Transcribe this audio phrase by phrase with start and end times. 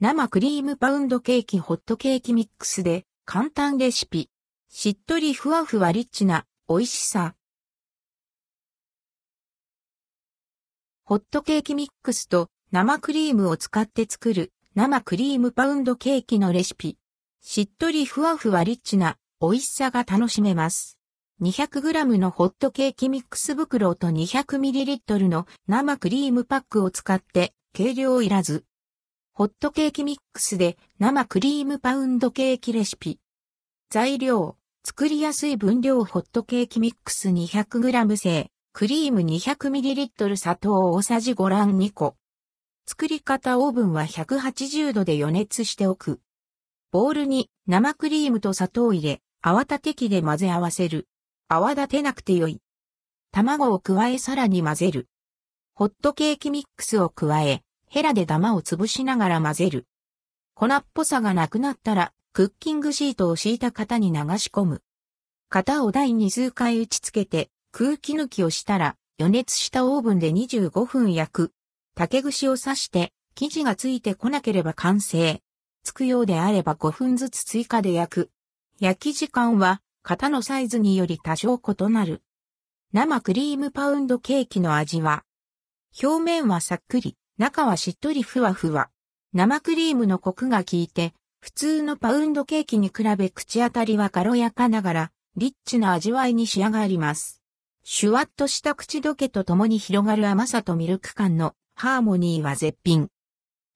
[0.00, 4.30] 生クリームパウンドケーキホットケーキミックスで簡単レシピ。
[4.68, 7.34] しっとりふわふわリッチな美味しさ。
[11.02, 16.96] ホットケーキミックスと生クリームを使って作る生クリームパウンドケーキのレシピ。
[17.40, 20.96] しっとりふわふわリッチな美味しさが楽しめます。
[21.42, 28.67] 200g のホットケーキミックス袋と 200ml の生クリームパックを使って計量いらず。
[29.38, 33.20] ホットケーキミックスで生クリームパウンドケーキレシピ。
[33.88, 42.16] 材料、作りやすい分量ホットケーキミックス 200g 製、クリーム 200ml 砂糖大さじ5卵2個。
[42.84, 46.18] 作り方オーブンは180度で予熱しておく。
[46.90, 51.06] ボウルに生クリームと砂糖を入れ、泡立て器で混ぜ合わせる。
[51.46, 52.60] 泡立てなくてよい。
[53.30, 55.06] 卵を加えさらに混ぜる。
[55.76, 59.86] ホットケーキミックスを加え、ヘラでダマを潰しながら混ぜる。
[60.54, 64.82] 粉っぽさがなくなったら、クッキングシートを敷いた型に流し込む。
[65.50, 71.52] 型を台に数回打ち付けて、空気抜きをしたら、予熱したオーブンで25分焼く。
[71.94, 75.40] 竹串を刺して、生地がついてこなければ完成。
[75.82, 78.30] つくようであれば5分ずつ追加で焼く。
[78.78, 82.22] 焼き時間は、型のサイズにより多少異なる。
[82.92, 85.24] 生クリームパウンドケーキの味は、
[86.02, 88.90] 表面はさっくり、中はしっとりふわふわ。
[89.32, 97.42] 生クリームのコクが効いて、普通のパウンドケーキに比べ口当たりは軽やかながら、リッチな味わいに仕上がります。
[97.84, 103.08] シュワッとした口どけとともに広がる甘さとミルク感のハーモニーは絶品。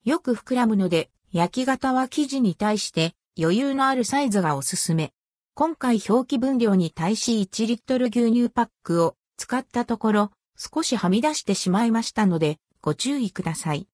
[0.03, 5.13] よく膨らむので、焼き型は生地に対して余裕のあるサイズがおすすめ。
[5.55, 13.87] 今回表記分量に対し1リットル牛乳パックを使ったところ少しはみ出してしまいましたのでご注意ください。